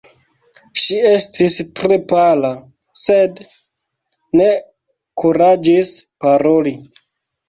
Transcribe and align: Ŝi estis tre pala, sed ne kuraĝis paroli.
Ŝi 0.83 0.95
estis 1.07 1.57
tre 1.79 1.97
pala, 2.11 2.49
sed 3.01 3.41
ne 4.39 4.47
kuraĝis 5.23 5.93
paroli. 6.25 6.75